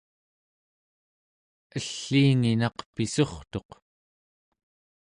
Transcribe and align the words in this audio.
elliinginaq 1.77 2.77
pissurtuq 2.93 3.69